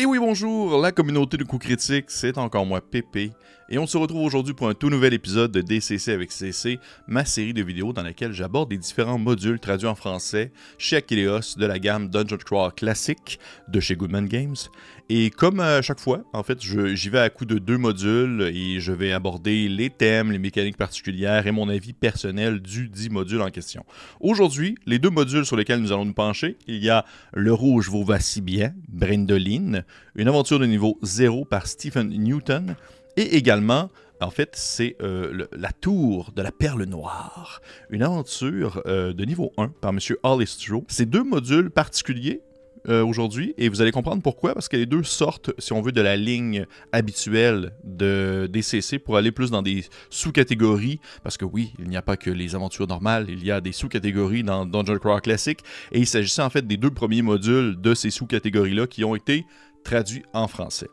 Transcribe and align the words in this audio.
Et 0.00 0.06
oui, 0.06 0.20
bonjour, 0.20 0.80
la 0.80 0.92
communauté 0.92 1.36
de 1.38 1.42
coups 1.42 1.66
critiques, 1.66 2.04
c'est 2.06 2.38
encore 2.38 2.64
moi, 2.64 2.80
Pépé, 2.80 3.32
et 3.68 3.78
on 3.78 3.86
se 3.88 3.98
retrouve 3.98 4.22
aujourd'hui 4.22 4.54
pour 4.54 4.68
un 4.68 4.74
tout 4.74 4.90
nouvel 4.90 5.12
épisode 5.12 5.50
de 5.50 5.60
DCC 5.60 6.12
avec 6.12 6.30
CC, 6.30 6.78
ma 7.08 7.24
série 7.24 7.52
de 7.52 7.64
vidéos 7.64 7.92
dans 7.92 8.04
laquelle 8.04 8.32
j'aborde 8.32 8.70
les 8.70 8.78
différents 8.78 9.18
modules 9.18 9.58
traduits 9.58 9.88
en 9.88 9.96
français 9.96 10.52
chez 10.78 10.98
Achilleos 10.98 11.56
de 11.56 11.66
la 11.66 11.80
gamme 11.80 12.10
Dungeon 12.10 12.36
Crawl 12.36 12.72
classique 12.74 13.40
de 13.66 13.80
chez 13.80 13.96
Goodman 13.96 14.28
Games. 14.28 14.54
Et 15.10 15.30
comme 15.30 15.60
à 15.60 15.80
chaque 15.80 16.00
fois, 16.00 16.24
en 16.34 16.42
fait, 16.42 16.60
j'y 16.60 17.08
vais 17.08 17.18
à 17.18 17.30
coup 17.30 17.46
de 17.46 17.58
deux 17.58 17.78
modules 17.78 18.42
et 18.54 18.78
je 18.78 18.92
vais 18.92 19.12
aborder 19.12 19.66
les 19.66 19.88
thèmes, 19.88 20.30
les 20.32 20.38
mécaniques 20.38 20.76
particulières 20.76 21.46
et 21.46 21.50
mon 21.50 21.70
avis 21.70 21.94
personnel 21.94 22.60
du 22.60 22.90
dit 22.90 23.08
module 23.08 23.40
en 23.40 23.50
question. 23.50 23.86
Aujourd'hui, 24.20 24.76
les 24.84 24.98
deux 24.98 25.08
modules 25.08 25.46
sur 25.46 25.56
lesquels 25.56 25.80
nous 25.80 25.92
allons 25.92 26.04
nous 26.04 26.12
pencher, 26.12 26.58
il 26.66 26.84
y 26.84 26.90
a 26.90 27.06
Le 27.32 27.54
Rouge 27.54 27.88
vous 27.88 28.04
va 28.04 28.20
si 28.20 28.42
bien, 28.42 28.74
Brendoline, 28.88 29.84
une 30.14 30.28
aventure 30.28 30.58
de 30.58 30.66
niveau 30.66 30.98
0 31.02 31.46
par 31.46 31.68
Stephen 31.68 32.08
Newton, 32.08 32.76
et 33.16 33.36
également 33.36 33.88
en 34.20 34.30
fait, 34.30 34.50
c'est 34.54 34.96
euh, 35.00 35.46
la 35.52 35.70
tour 35.70 36.32
de 36.34 36.42
la 36.42 36.50
perle 36.50 36.82
noire, 36.84 37.62
une 37.88 38.02
aventure 38.02 38.82
euh, 38.86 39.12
de 39.12 39.24
niveau 39.24 39.52
1 39.56 39.68
par 39.80 39.90
M. 39.90 40.00
Allistro. 40.24 40.84
Ces 40.88 41.06
deux 41.06 41.22
modules 41.22 41.70
particuliers 41.70 42.42
euh, 42.88 43.04
aujourd'hui 43.04 43.54
et 43.58 43.68
vous 43.68 43.82
allez 43.82 43.90
comprendre 43.90 44.22
pourquoi, 44.22 44.54
parce 44.54 44.68
que 44.68 44.76
les 44.76 44.86
deux 44.86 45.02
sortent, 45.02 45.50
si 45.58 45.72
on 45.72 45.80
veut, 45.80 45.92
de 45.92 46.00
la 46.00 46.16
ligne 46.16 46.66
habituelle 46.92 47.72
de 47.84 48.48
DCC 48.52 48.98
pour 48.98 49.16
aller 49.16 49.32
plus 49.32 49.50
dans 49.50 49.62
des 49.62 49.84
sous-catégories, 50.10 51.00
parce 51.22 51.36
que 51.36 51.44
oui, 51.44 51.72
il 51.78 51.88
n'y 51.88 51.96
a 51.96 52.02
pas 52.02 52.16
que 52.16 52.30
les 52.30 52.54
aventures 52.54 52.86
normales, 52.86 53.26
il 53.28 53.44
y 53.44 53.50
a 53.50 53.60
des 53.60 53.72
sous-catégories 53.72 54.42
dans 54.42 54.66
Dungeon 54.66 54.98
Crawl 54.98 55.20
Classic, 55.20 55.58
et 55.92 55.98
il 56.00 56.06
s'agissait 56.06 56.42
en 56.42 56.50
fait 56.50 56.66
des 56.66 56.76
deux 56.76 56.90
premiers 56.90 57.22
modules 57.22 57.80
de 57.80 57.94
ces 57.94 58.10
sous-catégories-là 58.10 58.86
qui 58.86 59.04
ont 59.04 59.14
été 59.14 59.46
traduits 59.84 60.24
en 60.32 60.48
français. 60.48 60.88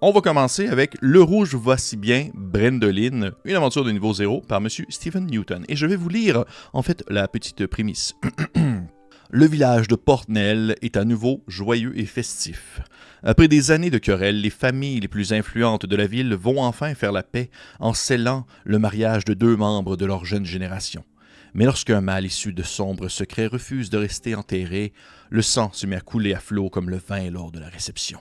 On 0.00 0.12
va 0.12 0.20
commencer 0.20 0.68
avec 0.68 0.96
Le 1.00 1.20
Rouge 1.22 1.54
va 1.56 1.76
si 1.76 1.96
bien, 1.96 2.28
Brendoline, 2.34 3.32
une 3.44 3.56
aventure 3.56 3.84
de 3.84 3.90
niveau 3.90 4.12
0 4.12 4.42
par 4.42 4.58
M. 4.58 4.68
Stephen 4.88 5.26
Newton. 5.26 5.64
Et 5.68 5.76
je 5.76 5.86
vais 5.86 5.96
vous 5.96 6.08
lire 6.08 6.44
en 6.72 6.82
fait 6.82 7.02
la 7.08 7.26
petite 7.26 7.66
prémisse. 7.66 8.14
le 9.30 9.46
village 9.46 9.88
de 9.88 9.94
Portnell 9.94 10.76
est 10.80 10.96
à 10.96 11.04
nouveau 11.04 11.44
joyeux 11.46 11.98
et 11.98 12.06
festif. 12.06 12.80
Après 13.22 13.48
des 13.48 13.70
années 13.70 13.90
de 13.90 13.98
querelles, 13.98 14.40
les 14.40 14.50
familles 14.50 15.00
les 15.00 15.08
plus 15.08 15.32
influentes 15.32 15.84
de 15.84 15.96
la 15.96 16.06
ville 16.06 16.34
vont 16.34 16.62
enfin 16.62 16.94
faire 16.94 17.12
la 17.12 17.22
paix 17.22 17.50
en 17.78 17.92
scellant 17.92 18.46
le 18.64 18.78
mariage 18.78 19.24
de 19.24 19.34
deux 19.34 19.56
membres 19.56 19.96
de 19.96 20.06
leur 20.06 20.24
jeune 20.24 20.46
génération. 20.46 21.04
Mais 21.52 21.66
lorsqu'un 21.66 22.00
mâle 22.00 22.26
issu 22.26 22.52
de 22.52 22.62
sombres 22.62 23.08
secrets 23.08 23.46
refuse 23.46 23.90
de 23.90 23.98
rester 23.98 24.34
enterré, 24.34 24.92
le 25.28 25.42
sang 25.42 25.70
se 25.72 25.86
met 25.86 25.96
à 25.96 26.00
couler 26.00 26.32
à 26.32 26.40
flot 26.40 26.70
comme 26.70 26.88
le 26.88 27.00
vin 27.06 27.30
lors 27.30 27.50
de 27.50 27.58
la 27.58 27.68
réception. 27.68 28.20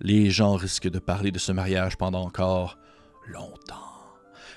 Les 0.00 0.30
gens 0.30 0.54
risquent 0.54 0.90
de 0.90 0.98
parler 0.98 1.30
de 1.30 1.38
ce 1.38 1.52
mariage 1.52 1.96
pendant 1.96 2.22
encore 2.22 2.78
longtemps. 3.26 3.93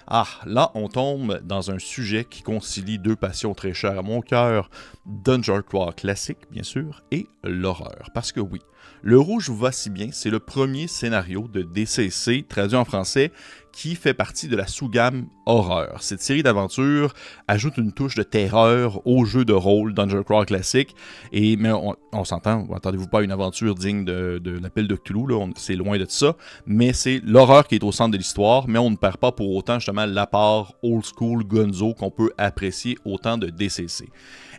Ah, 0.09 0.27
là, 0.45 0.71
on 0.73 0.87
tombe 0.87 1.41
dans 1.43 1.69
un 1.69 1.79
sujet 1.79 2.23
qui 2.23 2.41
concilie 2.41 2.97
deux 2.97 3.17
passions 3.17 3.53
très 3.53 3.73
chères 3.73 3.99
à 3.99 4.01
mon 4.01 4.21
cœur, 4.21 4.69
Dungeon 5.05 5.61
Crawl 5.61 5.93
classique, 5.93 6.49
bien 6.49 6.63
sûr, 6.63 7.03
et 7.11 7.27
l'horreur. 7.43 8.09
Parce 8.13 8.31
que 8.31 8.39
oui, 8.39 8.61
Le 9.01 9.19
Rouge 9.19 9.49
vous 9.49 9.57
va 9.57 9.73
si 9.73 9.89
bien, 9.89 10.07
c'est 10.13 10.29
le 10.29 10.39
premier 10.39 10.87
scénario 10.87 11.49
de 11.49 11.61
DCC, 11.61 12.45
traduit 12.47 12.77
en 12.77 12.85
français, 12.85 13.33
qui 13.77 13.93
fait 13.93 14.15
partie 14.15 14.47
de 14.47 14.55
la 14.55 14.65
sous-gamme 14.65 15.27
horreur. 15.45 16.01
Cette 16.01 16.19
série 16.19 16.41
d'aventures 16.41 17.13
ajoute 17.47 17.77
une 17.77 17.91
touche 17.91 18.15
de 18.15 18.23
terreur 18.23 19.05
au 19.05 19.23
jeu 19.23 19.45
de 19.45 19.53
rôle 19.53 19.93
Dungeon 19.93 20.23
Crawl 20.23 20.47
classique. 20.47 20.95
Et, 21.31 21.57
mais 21.57 21.71
on, 21.71 22.23
s'entend, 22.23 22.67
attendez-vous 22.73 23.07
pas 23.07 23.21
une 23.21 23.31
aventure 23.31 23.75
digne 23.75 24.03
de, 24.03 24.41
l'appel 24.63 24.87
de 24.87 24.95
Cthulhu, 24.95 25.31
c'est 25.57 25.75
loin 25.75 25.99
de 25.99 26.07
ça. 26.09 26.35
Mais 26.65 26.91
c'est 26.91 27.21
l'horreur 27.23 27.67
qui 27.67 27.75
est 27.75 27.83
au 27.83 27.91
centre 27.91 28.13
de 28.13 28.17
l'histoire, 28.17 28.67
mais 28.67 28.79
on 28.79 28.89
ne 28.89 28.95
perd 28.95 29.17
pas 29.17 29.31
pour 29.31 29.55
autant 29.55 29.75
justement 29.75 30.07
l'apport 30.07 30.75
old 30.81 31.05
school 31.05 31.43
gonzo 31.43 31.93
qu'on 31.93 32.09
peut 32.09 32.31
apprécier 32.39 32.97
autant 33.05 33.37
de 33.37 33.51
DCC. 33.51 34.09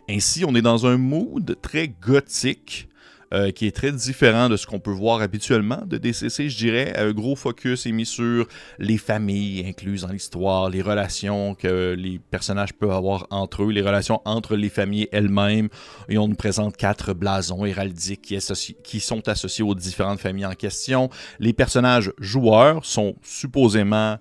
Ainsi, 0.09 0.45
on 0.45 0.55
est 0.55 0.61
dans 0.61 0.87
un 0.87 0.97
mood 0.97 1.57
très 1.61 1.89
gothique 1.89 2.88
euh, 3.33 3.51
qui 3.51 3.67
est 3.67 3.75
très 3.75 3.91
différent 3.91 4.49
de 4.49 4.57
ce 4.57 4.65
qu'on 4.65 4.79
peut 4.79 4.91
voir 4.91 5.21
habituellement 5.21 5.83
de 5.85 5.97
DCC, 5.97 6.49
je 6.49 6.57
dirais. 6.57 6.93
Un 6.97 7.11
gros 7.11 7.35
focus 7.35 7.85
est 7.85 7.91
mis 7.91 8.05
sur 8.05 8.47
les 8.79 8.97
familles 8.97 9.65
incluses 9.67 10.01
dans 10.01 10.11
l'histoire, 10.11 10.69
les 10.69 10.81
relations 10.81 11.53
que 11.55 11.93
les 11.97 12.19
personnages 12.19 12.73
peuvent 12.73 12.91
avoir 12.91 13.27
entre 13.29 13.63
eux, 13.63 13.71
les 13.71 13.81
relations 13.81 14.21
entre 14.25 14.55
les 14.55 14.69
familles 14.69 15.07
elles-mêmes. 15.11 15.69
Et 16.07 16.17
on 16.17 16.27
nous 16.27 16.35
présente 16.35 16.75
quatre 16.75 17.13
blasons 17.13 17.65
héraldiques 17.65 18.33
qui 18.83 18.99
sont 18.99 19.27
associés 19.29 19.63
aux 19.63 19.75
différentes 19.75 20.19
familles 20.19 20.47
en 20.47 20.55
question. 20.55 21.09
Les 21.39 21.53
personnages 21.53 22.11
joueurs 22.19 22.83
sont 22.85 23.15
supposément 23.21 24.17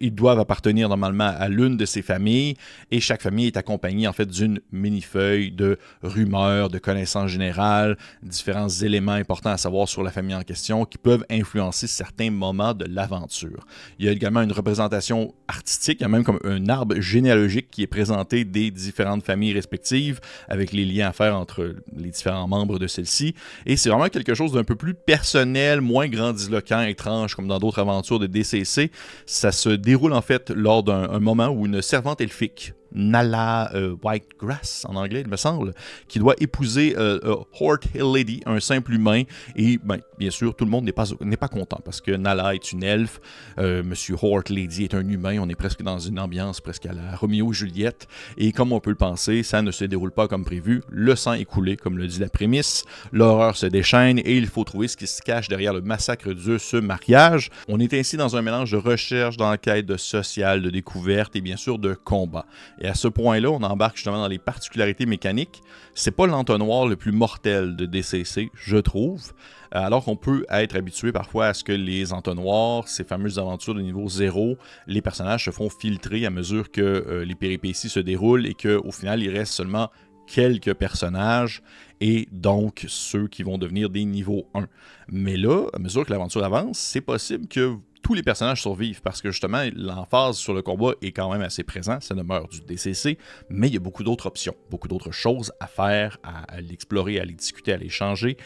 ils 0.00 0.14
doivent 0.14 0.38
appartenir 0.38 0.88
normalement 0.88 1.32
à 1.36 1.48
l'une 1.48 1.76
de 1.76 1.84
ces 1.84 2.02
familles 2.02 2.56
et 2.90 3.00
chaque 3.00 3.22
famille 3.22 3.46
est 3.46 3.56
accompagnée 3.56 4.06
en 4.06 4.12
fait 4.12 4.26
d'une 4.26 4.60
mini-feuille 4.72 5.50
de 5.50 5.78
rumeurs, 6.02 6.68
de 6.68 6.78
connaissances 6.78 7.30
générales, 7.30 7.96
différents 8.22 8.68
éléments 8.68 9.12
importants 9.12 9.50
à 9.50 9.58
savoir 9.58 9.88
sur 9.88 10.02
la 10.02 10.10
famille 10.10 10.34
en 10.34 10.42
question 10.42 10.84
qui 10.84 10.98
peuvent 10.98 11.24
influencer 11.30 11.86
certains 11.86 12.30
moments 12.30 12.74
de 12.74 12.84
l'aventure. 12.84 13.66
Il 13.98 14.06
y 14.06 14.08
a 14.08 14.12
également 14.12 14.42
une 14.42 14.52
représentation 14.52 15.34
artistique, 15.48 15.98
il 16.00 16.02
y 16.02 16.06
a 16.06 16.08
même 16.08 16.24
comme 16.24 16.40
un 16.44 16.68
arbre 16.68 17.00
généalogique 17.00 17.70
qui 17.70 17.82
est 17.82 17.86
présenté 17.86 18.44
des 18.44 18.70
différentes 18.70 19.24
familles 19.24 19.52
respectives 19.52 20.20
avec 20.48 20.72
les 20.72 20.84
liens 20.84 21.08
à 21.08 21.12
faire 21.12 21.36
entre 21.36 21.76
les 21.96 22.10
différents 22.10 22.48
membres 22.48 22.78
de 22.78 22.86
celle-ci 22.86 23.34
et 23.66 23.76
c'est 23.76 23.88
vraiment 23.88 24.08
quelque 24.08 24.34
chose 24.34 24.52
d'un 24.52 24.64
peu 24.64 24.76
plus 24.76 24.94
personnel, 24.94 25.80
moins 25.80 26.08
grandiloquent, 26.08 26.82
étrange 26.82 27.34
comme 27.34 27.48
dans 27.48 27.58
d'autres 27.58 27.80
aventures 27.80 28.18
de 28.18 28.26
DCC. 28.26 28.90
Ça 29.26 29.52
se 29.52 29.70
déroule 29.76 30.12
en 30.12 30.22
fait 30.22 30.50
lors 30.50 30.82
d'un 30.82 31.18
moment 31.18 31.48
où 31.48 31.66
une 31.66 31.82
servante 31.82 32.20
elfique 32.20 32.74
Nala 32.94 33.70
euh, 33.74 33.96
Whitegrass 34.02 34.84
en 34.88 34.96
anglais, 34.96 35.22
il 35.24 35.28
me 35.28 35.36
semble, 35.36 35.74
qui 36.08 36.18
doit 36.18 36.34
épouser 36.38 36.94
euh, 36.96 37.18
euh, 37.24 37.36
Hort 37.60 37.78
Hill 37.94 38.12
Lady, 38.12 38.40
un 38.46 38.60
simple 38.60 38.92
humain. 38.92 39.22
Et 39.56 39.78
ben, 39.82 39.98
bien 40.18 40.30
sûr, 40.30 40.54
tout 40.54 40.64
le 40.64 40.70
monde 40.70 40.84
n'est 40.84 40.92
pas, 40.92 41.04
pas 41.40 41.48
content 41.48 41.80
parce 41.84 42.00
que 42.00 42.12
Nala 42.12 42.54
est 42.54 42.72
une 42.72 42.82
elfe, 42.82 43.20
Monsieur 43.58 44.16
Hort 44.20 44.44
Lady 44.50 44.84
est 44.84 44.94
un 44.94 45.06
humain. 45.08 45.38
On 45.40 45.48
est 45.48 45.54
presque 45.54 45.82
dans 45.82 45.98
une 45.98 46.18
ambiance 46.18 46.60
presque 46.60 46.86
à 46.86 46.92
la 46.92 47.16
Roméo 47.16 47.52
Juliette. 47.52 48.06
Et 48.36 48.52
comme 48.52 48.72
on 48.72 48.80
peut 48.80 48.90
le 48.90 48.96
penser, 48.96 49.42
ça 49.42 49.62
ne 49.62 49.70
se 49.70 49.84
déroule 49.84 50.12
pas 50.12 50.28
comme 50.28 50.44
prévu. 50.44 50.82
Le 50.88 51.16
sang 51.16 51.32
est 51.34 51.44
coulé, 51.44 51.76
comme 51.76 51.98
le 51.98 52.06
dit 52.06 52.20
la 52.20 52.28
prémisse. 52.28 52.84
L'horreur 53.12 53.56
se 53.56 53.66
déchaîne 53.66 54.18
et 54.18 54.36
il 54.36 54.46
faut 54.46 54.64
trouver 54.64 54.88
ce 54.88 54.96
qui 54.96 55.06
se 55.06 55.22
cache 55.22 55.48
derrière 55.48 55.72
le 55.72 55.80
massacre 55.80 56.32
de 56.32 56.58
ce 56.58 56.76
mariage. 56.76 57.50
On 57.68 57.80
est 57.80 57.94
ainsi 57.94 58.16
dans 58.16 58.36
un 58.36 58.42
mélange 58.42 58.72
de 58.72 58.76
recherche, 58.76 59.36
d'enquête, 59.36 59.86
de 59.86 59.96
social, 59.96 60.62
de 60.62 60.70
découverte 60.70 61.36
et 61.36 61.40
bien 61.40 61.56
sûr 61.56 61.78
de 61.78 61.94
combat. 61.94 62.46
Et 62.82 62.88
à 62.88 62.94
ce 62.94 63.06
point-là, 63.06 63.48
on 63.48 63.62
embarque 63.62 63.96
justement 63.96 64.18
dans 64.18 64.28
les 64.28 64.40
particularités 64.40 65.06
mécaniques. 65.06 65.62
C'est 65.94 66.10
pas 66.10 66.26
l'entonnoir 66.26 66.86
le 66.86 66.96
plus 66.96 67.12
mortel 67.12 67.76
de 67.76 67.86
DCC, 67.86 68.50
je 68.54 68.76
trouve. 68.76 69.32
Alors 69.70 70.04
qu'on 70.04 70.16
peut 70.16 70.44
être 70.50 70.74
habitué 70.74 71.12
parfois 71.12 71.46
à 71.46 71.54
ce 71.54 71.62
que 71.62 71.72
les 71.72 72.12
entonnoirs, 72.12 72.88
ces 72.88 73.04
fameuses 73.04 73.38
aventures 73.38 73.74
de 73.74 73.80
niveau 73.80 74.08
0, 74.08 74.56
les 74.88 75.00
personnages 75.00 75.44
se 75.44 75.52
font 75.52 75.70
filtrer 75.70 76.26
à 76.26 76.30
mesure 76.30 76.72
que 76.72 76.82
euh, 76.82 77.24
les 77.24 77.36
péripéties 77.36 77.88
se 77.88 78.00
déroulent 78.00 78.46
et 78.46 78.54
qu'au 78.54 78.90
final, 78.90 79.22
il 79.22 79.30
reste 79.30 79.52
seulement 79.52 79.88
quelques 80.26 80.74
personnages 80.74 81.62
et 82.00 82.28
donc 82.32 82.84
ceux 82.88 83.28
qui 83.28 83.44
vont 83.44 83.58
devenir 83.58 83.90
des 83.90 84.04
niveaux 84.04 84.48
1. 84.54 84.66
Mais 85.08 85.36
là, 85.36 85.68
à 85.72 85.78
mesure 85.78 86.04
que 86.04 86.10
l'aventure 86.10 86.44
avance, 86.44 86.78
c'est 86.78 87.00
possible 87.00 87.46
que 87.46 87.76
tous 88.02 88.14
les 88.14 88.22
personnages 88.22 88.62
survivent 88.62 89.00
parce 89.02 89.22
que 89.22 89.30
justement, 89.30 89.62
l'emphase 89.74 90.36
sur 90.36 90.54
le 90.54 90.62
combat 90.62 90.92
est 91.02 91.12
quand 91.12 91.30
même 91.32 91.42
assez 91.42 91.62
présent. 91.62 92.00
Ça 92.00 92.14
demeure 92.14 92.48
du 92.48 92.60
DCC, 92.60 93.16
mais 93.48 93.68
il 93.68 93.74
y 93.74 93.76
a 93.76 93.80
beaucoup 93.80 94.04
d'autres 94.04 94.26
options, 94.26 94.54
beaucoup 94.70 94.88
d'autres 94.88 95.12
choses 95.12 95.52
à 95.60 95.66
faire, 95.66 96.18
à, 96.22 96.42
à 96.52 96.60
l'explorer, 96.60 97.20
à 97.20 97.24
les 97.24 97.34
discuter, 97.34 97.72
à 97.72 97.76
les 97.76 97.88
changer. 97.88 98.36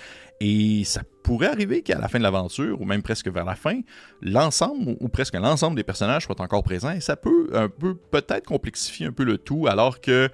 Et 0.41 0.85
ça 0.85 1.03
pourrait 1.27 1.49
arriver 1.49 1.83
qu'à 1.83 1.99
la 1.99 2.07
fin 2.07 2.19
de 2.19 2.23
l'aventure, 2.23 2.81
ou 2.81 2.85
même 2.85 3.03
presque 3.03 3.29
vers 3.29 3.45
la 3.45 3.57
fin, 3.57 3.81
l'ensemble 4.23 4.97
ou 5.01 5.09
presque 5.09 5.35
l'ensemble 5.35 5.75
des 5.75 5.83
personnages 5.83 6.25
soient 6.25 6.41
encore 6.41 6.63
présents 6.63 6.93
et 6.93 7.01
ça 7.01 7.17
peut 7.17 7.49
un 7.53 7.69
peu 7.69 7.97
peut-être 7.97 8.47
complexifier 8.47 9.07
un 9.07 9.13
peu 9.13 9.25
le 9.25 9.37
tout 9.37 9.67
alors 9.67 10.01
qu'ils 10.01 10.31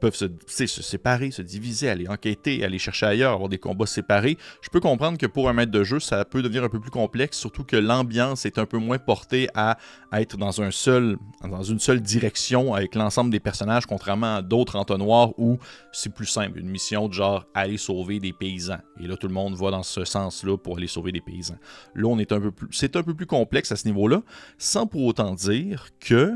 peuvent 0.00 0.14
se, 0.14 0.24
se, 0.46 0.66
séparer, 0.66 1.30
se 1.30 1.42
diviser, 1.42 1.90
aller 1.90 2.08
enquêter, 2.08 2.64
aller 2.64 2.78
chercher 2.78 3.04
ailleurs, 3.04 3.34
avoir 3.34 3.50
des 3.50 3.58
combats 3.58 3.84
séparés. 3.84 4.38
Je 4.62 4.70
peux 4.70 4.80
comprendre 4.80 5.18
que 5.18 5.26
pour 5.26 5.50
un 5.50 5.52
maître 5.52 5.72
de 5.72 5.84
jeu, 5.84 6.00
ça 6.00 6.24
peut 6.24 6.40
devenir 6.40 6.64
un 6.64 6.70
peu 6.70 6.80
plus 6.80 6.90
complexe, 6.90 7.36
surtout 7.36 7.64
que 7.64 7.76
l'ambiance 7.76 8.46
est 8.46 8.56
un 8.56 8.64
peu 8.64 8.78
moins 8.78 8.98
portée 8.98 9.48
à, 9.54 9.76
être 10.14 10.38
dans 10.38 10.62
un 10.62 10.70
seul, 10.70 11.18
dans 11.42 11.62
une 11.62 11.78
seule 11.78 12.00
direction 12.00 12.72
avec 12.74 12.94
l'ensemble 12.94 13.30
des 13.30 13.40
personnages, 13.40 13.84
contrairement 13.84 14.36
à 14.36 14.42
d'autres 14.42 14.76
entonnoirs 14.76 15.38
où 15.38 15.58
c'est 15.92 16.14
plus 16.14 16.26
simple, 16.26 16.58
une 16.60 16.70
mission 16.70 17.08
de 17.08 17.12
genre 17.12 17.44
aller 17.52 17.76
sauver 17.76 18.20
des 18.20 18.32
paysans. 18.32 18.80
Et 18.98 19.06
là, 19.06 19.16
tout 19.16 19.28
le 19.28 19.34
monde 19.34 19.39
va 19.48 19.70
dans 19.70 19.82
ce 19.82 20.04
sens 20.04 20.44
là 20.44 20.56
pour 20.56 20.78
aller 20.78 20.86
sauver 20.86 21.12
des 21.12 21.20
paysans. 21.20 21.58
Là, 21.94 22.08
on 22.08 22.18
est 22.18 22.32
un 22.32 22.40
peu 22.40 22.50
plus, 22.50 22.68
c'est 22.72 22.96
un 22.96 23.02
peu 23.02 23.14
plus 23.14 23.26
complexe 23.26 23.72
à 23.72 23.76
ce 23.76 23.86
niveau-là, 23.86 24.22
sans 24.58 24.86
pour 24.86 25.04
autant 25.04 25.34
dire 25.34 25.88
que 26.00 26.34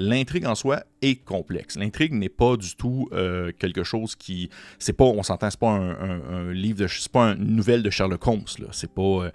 l'intrigue 0.00 0.46
en 0.46 0.54
soi 0.54 0.82
est 1.02 1.16
complexe. 1.16 1.76
L'intrigue 1.76 2.12
n'est 2.12 2.30
pas 2.30 2.56
du 2.56 2.74
tout 2.74 3.08
euh, 3.12 3.52
quelque 3.58 3.84
chose 3.84 4.16
qui, 4.16 4.50
c'est 4.78 4.94
pas, 4.94 5.04
on 5.04 5.22
s'entend, 5.22 5.50
c'est 5.50 5.60
pas 5.60 5.70
un, 5.70 6.52
livre 6.52 6.78
de, 6.80 6.86
c'est 6.88 7.12
pas 7.12 7.32
une 7.32 7.54
nouvelle 7.54 7.82
de 7.82 7.90
Sherlock 7.90 8.26
Holmes. 8.26 8.44
Là. 8.58 8.66
C'est 8.72 8.92
pas, 8.92 9.02
euh, 9.02 9.30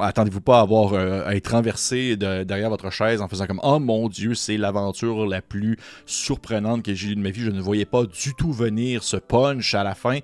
attendez-vous 0.00 0.40
pas 0.40 0.58
à 0.58 0.62
avoir 0.62 0.92
euh, 0.92 1.24
à 1.24 1.36
être 1.36 1.52
renversé 1.52 2.16
derrière 2.16 2.68
votre 2.68 2.90
chaise 2.90 3.22
en 3.22 3.28
faisant 3.28 3.46
comme, 3.46 3.60
oh 3.62 3.78
mon 3.78 4.08
Dieu, 4.08 4.34
c'est 4.34 4.56
l'aventure 4.56 5.26
la 5.26 5.40
plus 5.40 5.78
surprenante 6.04 6.82
que 6.82 6.94
j'ai 6.94 7.10
eue 7.10 7.16
de 7.16 7.20
ma 7.20 7.30
vie. 7.30 7.42
Je 7.42 7.50
ne 7.50 7.60
voyais 7.60 7.86
pas 7.86 8.04
du 8.04 8.34
tout 8.34 8.52
venir 8.52 9.04
ce 9.04 9.16
punch 9.16 9.74
à 9.74 9.84
la 9.84 9.94
fin. 9.94 10.18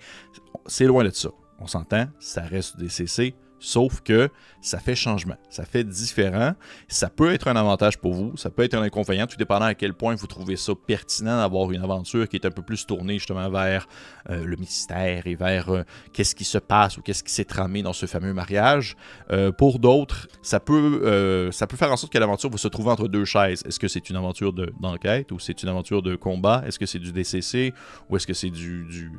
C'est 0.67 0.87
loin 0.87 1.05
de 1.05 1.11
ça. 1.11 1.31
On 1.59 1.67
s'entend, 1.67 2.06
ça 2.19 2.43
reste 2.43 2.77
des 2.77 2.89
CC, 2.89 3.35
Sauf 3.59 4.01
que 4.01 4.29
ça 4.61 4.79
fait 4.79 4.95
changement, 4.95 5.37
ça 5.51 5.65
fait 5.65 5.85
différent. 5.85 6.55
Ça 6.89 7.09
peut 7.09 7.33
être 7.33 7.49
un 7.49 7.56
avantage 7.56 7.99
pour 7.99 8.12
vous, 8.12 8.37
ça 8.37 8.51
peut 8.51 8.62
être 8.62 8.75
un 8.75 8.83
inconvénient, 8.83 9.27
tout 9.27 9.37
dépendant 9.37 9.67
à 9.67 9.75
quel 9.75 9.95
point 9.95 10.15
vous 10.15 10.27
trouvez 10.27 10.56
ça 10.56 10.73
pertinent 10.75 11.39
d'avoir 11.39 11.71
une 11.71 11.83
aventure 11.83 12.29
qui 12.29 12.37
est 12.37 12.47
un 12.47 12.51
peu 12.51 12.62
plus 12.62 12.87
tournée 12.87 13.15
justement 13.15 13.49
vers 13.51 13.87
euh, 14.31 14.45
le 14.45 14.56
mystère 14.56 15.27
et 15.27 15.35
vers 15.35 15.69
euh, 15.69 15.83
qu'est-ce 16.12 16.35
qui 16.35 16.45
se 16.45 16.59
passe 16.59 16.97
ou 16.97 17.03
qu'est-ce 17.03 17.23
qui 17.23 17.33
s'est 17.33 17.45
tramé 17.45 17.83
dans 17.83 17.93
ce 17.93 18.06
fameux 18.06 18.33
mariage. 18.33 18.97
Euh, 19.31 19.53
pour 19.53 19.79
d'autres, 19.79 20.29
ça, 20.43 20.61
peut, 20.61 21.51
ça 21.53 21.67
peut 21.67 21.77
faire 21.77 21.93
en 21.93 21.97
sorte 21.97 22.12
que 22.12 22.19
l'aventure 22.19 22.51
va 22.51 22.56
se 22.56 22.69
trouver 22.69 22.91
entre 22.91 23.09
deux 23.09 23.25
chaises. 23.25 23.62
Est-ce 23.67 23.79
que 23.79 23.89
c'est 23.89 24.09
une 24.11 24.17
aventure 24.17 24.53
d'enquête 24.53 25.31
ou 25.33 25.39
c'est 25.39 25.62
une 25.62 25.69
aventure 25.69 26.03
de 26.03 26.17
combat? 26.17 26.62
Est-ce 26.67 26.79
que 26.79 26.87
c'est 26.87 26.99
du 26.99 27.12
DCC 27.12 27.75
ou 28.09 28.17
est-ce 28.17 28.27
que 28.27 28.35
c'est 28.35 28.51
du, 28.51 29.11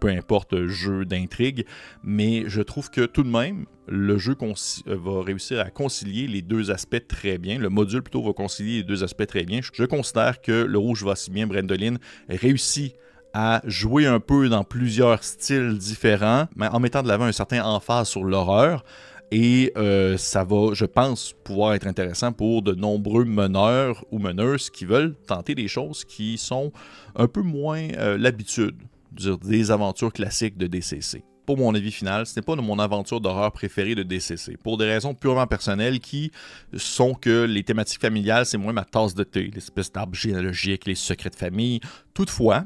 peu 0.00 0.08
importe, 0.08 0.66
jeu 0.66 1.04
d'intrigue? 1.04 1.66
Mais 2.02 2.44
je 2.46 2.62
trouve 2.62 2.90
que 2.90 3.06
tout 3.06 3.22
de 3.22 3.30
même, 3.30 3.51
le 3.86 4.18
jeu 4.18 4.36
euh, 4.40 4.54
va 4.86 5.22
réussir 5.22 5.60
à 5.60 5.70
concilier 5.70 6.26
les 6.26 6.42
deux 6.42 6.70
aspects 6.70 7.06
très 7.06 7.38
bien. 7.38 7.58
Le 7.58 7.68
module 7.68 8.02
plutôt 8.02 8.22
va 8.22 8.32
concilier 8.32 8.78
les 8.78 8.82
deux 8.82 9.04
aspects 9.04 9.26
très 9.26 9.44
bien. 9.44 9.60
Je 9.72 9.84
considère 9.84 10.40
que 10.40 10.64
le 10.64 10.78
rouge 10.78 11.04
va 11.04 11.16
si 11.16 11.30
bien, 11.30 11.46
Brendoline 11.46 11.98
réussit 12.28 12.94
à 13.34 13.62
jouer 13.64 14.06
un 14.06 14.20
peu 14.20 14.48
dans 14.48 14.64
plusieurs 14.64 15.24
styles 15.24 15.78
différents, 15.78 16.48
mais 16.54 16.68
en 16.68 16.80
mettant 16.80 17.02
de 17.02 17.08
l'avant 17.08 17.24
un 17.24 17.32
certain 17.32 17.64
emphase 17.64 18.08
sur 18.08 18.24
l'horreur. 18.24 18.84
Et 19.30 19.72
euh, 19.78 20.18
ça 20.18 20.44
va, 20.44 20.74
je 20.74 20.84
pense, 20.84 21.34
pouvoir 21.42 21.72
être 21.72 21.86
intéressant 21.86 22.32
pour 22.32 22.60
de 22.60 22.74
nombreux 22.74 23.24
meneurs 23.24 24.04
ou 24.10 24.18
meneuses 24.18 24.68
qui 24.68 24.84
veulent 24.84 25.14
tenter 25.26 25.54
des 25.54 25.68
choses 25.68 26.04
qui 26.04 26.36
sont 26.36 26.70
un 27.16 27.28
peu 27.28 27.40
moins 27.40 27.88
euh, 27.96 28.18
l'habitude, 28.18 28.76
des 29.42 29.70
aventures 29.70 30.12
classiques 30.12 30.58
de 30.58 30.66
DCC 30.66 31.24
pour 31.46 31.58
mon 31.58 31.74
avis 31.74 31.92
final, 31.92 32.26
ce 32.26 32.38
n'est 32.38 32.42
pas 32.42 32.56
mon 32.56 32.78
aventure 32.78 33.20
d'horreur 33.20 33.52
préférée 33.52 33.94
de 33.94 34.02
DCC. 34.02 34.56
Pour 34.56 34.78
des 34.78 34.86
raisons 34.86 35.14
purement 35.14 35.46
personnelles 35.46 36.00
qui 36.00 36.30
sont 36.76 37.14
que 37.14 37.44
les 37.44 37.62
thématiques 37.62 38.00
familiales, 38.00 38.46
c'est 38.46 38.58
moins 38.58 38.72
ma 38.72 38.84
tasse 38.84 39.14
de 39.14 39.24
thé, 39.24 39.50
l'espèce 39.54 39.92
d'arbre 39.92 40.14
généalogique, 40.14 40.86
les 40.86 40.94
secrets 40.94 41.30
de 41.30 41.36
famille. 41.36 41.80
Toutefois, 42.14 42.64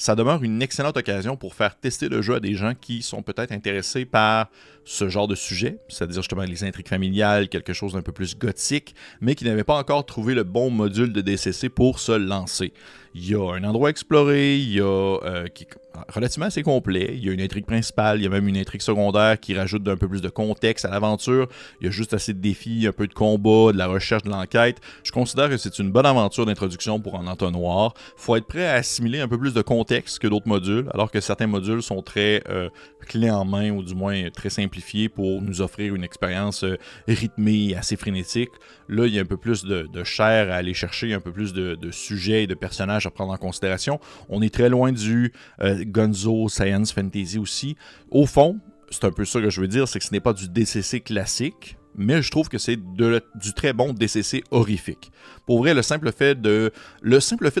ça 0.00 0.14
demeure 0.14 0.42
une 0.42 0.62
excellente 0.62 0.96
occasion 0.96 1.36
pour 1.36 1.54
faire 1.54 1.78
tester 1.78 2.08
le 2.08 2.22
jeu 2.22 2.36
à 2.36 2.40
des 2.40 2.54
gens 2.54 2.72
qui 2.74 3.02
sont 3.02 3.22
peut-être 3.22 3.52
intéressés 3.52 4.06
par 4.06 4.48
ce 4.86 5.10
genre 5.10 5.28
de 5.28 5.34
sujet, 5.34 5.78
c'est-à-dire 5.88 6.22
justement 6.22 6.42
les 6.42 6.64
intrigues 6.64 6.88
familiales, 6.88 7.50
quelque 7.50 7.74
chose 7.74 7.92
d'un 7.92 8.00
peu 8.00 8.12
plus 8.12 8.36
gothique, 8.36 8.94
mais 9.20 9.34
qui 9.34 9.44
n'avaient 9.44 9.62
pas 9.62 9.76
encore 9.76 10.06
trouvé 10.06 10.34
le 10.34 10.42
bon 10.42 10.70
module 10.70 11.12
de 11.12 11.20
DCC 11.20 11.68
pour 11.68 11.98
se 11.98 12.12
lancer. 12.12 12.72
Il 13.14 13.28
y 13.28 13.34
a 13.34 13.54
un 13.54 13.64
endroit 13.64 13.88
à 13.88 13.90
explorer, 13.90 14.56
il 14.56 14.72
y 14.72 14.80
a 14.80 14.84
euh, 14.84 15.46
qui 15.48 15.66
relativement 16.08 16.46
assez 16.46 16.62
complet. 16.62 17.10
Il 17.14 17.24
y 17.24 17.28
a 17.28 17.32
une 17.32 17.40
intrigue 17.40 17.66
principale, 17.66 18.18
il 18.18 18.24
y 18.24 18.26
a 18.26 18.30
même 18.30 18.48
une 18.48 18.56
intrigue 18.56 18.82
secondaire 18.82 19.38
qui 19.38 19.56
rajoute 19.56 19.86
un 19.88 19.96
peu 19.96 20.08
plus 20.08 20.22
de 20.22 20.28
contexte 20.28 20.84
à 20.84 20.90
l'aventure. 20.90 21.48
Il 21.80 21.86
y 21.86 21.88
a 21.88 21.90
juste 21.90 22.14
assez 22.14 22.32
de 22.32 22.38
défis, 22.38 22.86
un 22.86 22.92
peu 22.92 23.06
de 23.06 23.14
combat, 23.14 23.72
de 23.72 23.78
la 23.78 23.86
recherche, 23.86 24.22
de 24.22 24.30
l'enquête. 24.30 24.78
Je 25.02 25.12
considère 25.12 25.48
que 25.48 25.56
c'est 25.56 25.78
une 25.78 25.90
bonne 25.90 26.06
aventure 26.06 26.46
d'introduction 26.46 27.00
pour 27.00 27.18
un 27.18 27.26
entonnoir. 27.26 27.94
faut 28.16 28.36
être 28.36 28.46
prêt 28.46 28.66
à 28.66 28.74
assimiler 28.74 29.20
un 29.20 29.28
peu 29.28 29.38
plus 29.38 29.54
de 29.54 29.62
contexte 29.62 30.18
que 30.18 30.26
d'autres 30.26 30.48
modules, 30.48 30.88
alors 30.94 31.10
que 31.10 31.20
certains 31.20 31.46
modules 31.46 31.82
sont 31.82 32.02
très 32.02 32.42
euh, 32.48 32.68
clés 33.06 33.30
en 33.30 33.44
main 33.44 33.70
ou 33.70 33.82
du 33.82 33.94
moins 33.94 34.30
très 34.30 34.50
simplifiés 34.50 35.08
pour 35.08 35.42
nous 35.42 35.60
offrir 35.60 35.94
une 35.94 36.04
expérience 36.04 36.64
euh, 36.64 36.76
rythmée 37.08 37.70
et 37.70 37.76
assez 37.76 37.96
frénétique. 37.96 38.50
Là, 38.88 39.06
il 39.06 39.14
y 39.14 39.18
a 39.18 39.22
un 39.22 39.26
peu 39.26 39.36
plus 39.36 39.64
de, 39.64 39.88
chair 40.04 40.50
à 40.50 40.56
aller 40.56 40.74
chercher, 40.74 41.12
un 41.14 41.20
peu 41.20 41.30
plus 41.30 41.52
de, 41.52 41.76
sujets 41.90 42.44
et 42.44 42.46
de 42.46 42.54
personnages 42.54 42.99
à 43.06 43.10
prendre 43.10 43.32
en 43.32 43.36
considération. 43.36 44.00
On 44.28 44.42
est 44.42 44.52
très 44.52 44.68
loin 44.68 44.92
du 44.92 45.32
euh, 45.60 45.84
Gonzo 45.86 46.48
Science 46.48 46.92
Fantasy 46.92 47.38
aussi. 47.38 47.76
Au 48.10 48.26
fond, 48.26 48.58
c'est 48.90 49.04
un 49.04 49.12
peu 49.12 49.24
ça 49.24 49.40
que 49.40 49.50
je 49.50 49.60
veux 49.60 49.68
dire, 49.68 49.88
c'est 49.88 49.98
que 49.98 50.04
ce 50.04 50.12
n'est 50.12 50.20
pas 50.20 50.32
du 50.32 50.48
DCC 50.48 51.00
classique, 51.00 51.76
mais 51.94 52.22
je 52.22 52.30
trouve 52.30 52.48
que 52.48 52.58
c'est 52.58 52.76
du 52.76 53.52
très 53.54 53.72
bon 53.72 53.92
DCC 53.92 54.44
horrifique. 54.50 55.10
Pour 55.46 55.58
vrai, 55.58 55.74
le 55.74 55.82
simple 55.82 56.12
fait 56.12 56.40
de, 56.40 56.70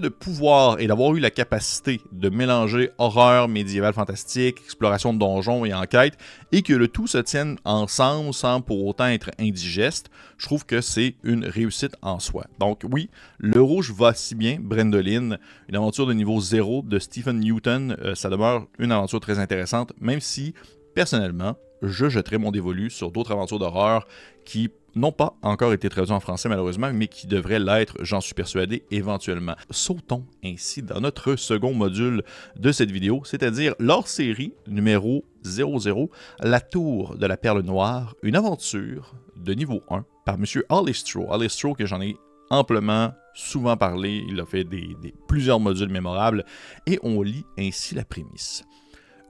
pouvoir 0.08 0.80
et 0.80 0.86
d'avoir 0.86 1.14
eu 1.14 1.20
la 1.20 1.30
capacité 1.30 2.00
de 2.12 2.28
mélanger 2.28 2.90
horreur 2.98 3.48
médiévale 3.48 3.94
fantastique, 3.94 4.60
exploration 4.64 5.12
de 5.12 5.18
donjons 5.18 5.64
et 5.64 5.74
enquête, 5.74 6.16
et 6.52 6.62
que 6.62 6.72
le 6.72 6.88
tout 6.88 7.06
se 7.06 7.18
tienne 7.18 7.56
ensemble 7.64 8.32
sans 8.32 8.60
pour 8.60 8.86
autant 8.86 9.06
être 9.06 9.30
indigeste, 9.38 10.10
je 10.38 10.46
trouve 10.46 10.64
que 10.64 10.80
c'est 10.80 11.16
une 11.24 11.44
réussite 11.44 11.96
en 12.02 12.18
soi. 12.18 12.46
Donc 12.58 12.82
oui, 12.90 13.10
Le 13.38 13.60
Rouge 13.60 13.92
va 13.92 14.14
si 14.14 14.34
bien, 14.34 14.58
Brendoline, 14.60 15.38
une 15.68 15.76
aventure 15.76 16.06
de 16.06 16.12
niveau 16.12 16.40
0 16.40 16.82
de 16.86 16.98
Stephen 16.98 17.40
Newton, 17.40 17.96
euh, 18.02 18.14
ça 18.14 18.30
demeure 18.30 18.66
une 18.78 18.92
aventure 18.92 19.20
très 19.20 19.38
intéressante, 19.38 19.92
même 20.00 20.20
si, 20.20 20.54
personnellement, 20.94 21.56
je 21.82 22.08
jetterai 22.08 22.38
mon 22.38 22.50
dévolu 22.50 22.90
sur 22.90 23.10
d'autres 23.10 23.32
aventures 23.32 23.58
d'horreur 23.58 24.06
qui 24.44 24.70
n'ont 24.94 25.12
pas 25.12 25.36
encore 25.42 25.72
été 25.72 25.88
traduites 25.88 26.12
en 26.12 26.20
français 26.20 26.48
malheureusement, 26.48 26.90
mais 26.92 27.08
qui 27.08 27.26
devraient 27.26 27.58
l'être, 27.60 27.96
j'en 28.00 28.20
suis 28.20 28.34
persuadé, 28.34 28.84
éventuellement. 28.90 29.54
Sautons 29.70 30.24
ainsi 30.44 30.82
dans 30.82 31.00
notre 31.00 31.36
second 31.36 31.74
module 31.74 32.22
de 32.56 32.72
cette 32.72 32.90
vidéo, 32.90 33.22
c'est-à-dire 33.24 33.74
leur 33.78 34.08
série 34.08 34.52
numéro 34.66 35.24
00, 35.44 36.10
La 36.40 36.60
Tour 36.60 37.16
de 37.16 37.26
la 37.26 37.36
Perle 37.36 37.62
Noire, 37.62 38.14
une 38.22 38.36
aventure 38.36 39.14
de 39.36 39.54
niveau 39.54 39.82
1 39.90 40.04
par 40.26 40.34
M. 40.34 40.44
Alistro. 40.68 41.32
Alistro 41.32 41.74
que 41.74 41.86
j'en 41.86 42.00
ai 42.00 42.16
amplement 42.50 43.12
souvent 43.34 43.76
parlé, 43.76 44.24
il 44.28 44.40
a 44.40 44.44
fait 44.44 44.64
des, 44.64 44.96
plusieurs 45.28 45.60
modules 45.60 45.88
mémorables, 45.88 46.44
et 46.86 46.98
on 47.02 47.22
lit 47.22 47.44
ainsi 47.58 47.94
la 47.94 48.04
prémisse. 48.04 48.64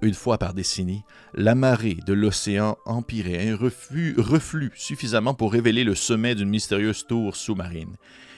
Une 0.03 0.15
fois 0.15 0.39
par 0.39 0.55
décennie, 0.55 1.05
la 1.35 1.55
marée 1.55 1.99
de 2.07 2.15
l'océan 2.15 2.79
empyréen 2.87 3.55
reflue 3.55 4.73
suffisamment 4.75 5.35
pour 5.35 5.53
révéler 5.53 5.85
le 5.85 5.95
sommet 5.95 6.35
d'une 6.35 6.49
mystérieuse 6.49 7.07
tour 7.07 7.37
sous-marine. 7.37 7.97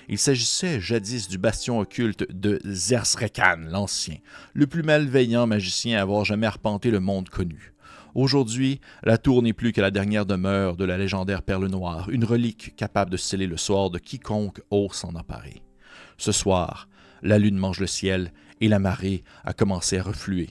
Il 0.09 0.19
s'agissait 0.19 0.81
jadis 0.81 1.29
du 1.29 1.39
bastion 1.39 1.79
occulte 1.79 2.27
de 2.33 2.59
Zersrekan 2.65 3.59
l'Ancien, 3.69 4.17
le 4.55 4.67
plus 4.67 4.83
malveillant 4.83 5.47
magicien 5.47 5.99
à 5.99 6.03
avoir 6.03 6.25
jamais 6.25 6.49
arpenté 6.49 6.91
le 6.91 6.99
monde 6.99 7.29
connu. 7.29 7.73
Aujourd'hui, 8.17 8.81
la 9.05 9.17
tour 9.17 9.41
n'est 9.41 9.53
plus 9.53 9.73
que 9.73 9.81
la 9.81 9.93
dernière 9.93 10.27
demeure 10.27 10.77
de 10.77 10.85
la 10.85 10.99
légendaire 10.99 11.43
Perle 11.43 11.69
Noire, 11.69 12.11
une 12.11 12.25
relique 12.25 12.75
capable 12.75 13.13
de 13.13 13.17
sceller 13.17 13.47
le 13.47 13.57
sort 13.57 13.91
de 13.91 14.01
quiconque 14.01 14.61
ose 14.71 14.95
s'en 14.95 15.15
emparer. 15.15 15.63
Ce 16.19 16.33
soir, 16.33 16.89
la 17.23 17.39
lune 17.39 17.57
mange 17.57 17.79
le 17.79 17.87
ciel 17.87 18.33
et 18.61 18.67
la 18.67 18.81
marée 18.81 19.23
a 19.45 19.53
commencé 19.53 19.99
à 19.99 20.03
refluer. 20.03 20.51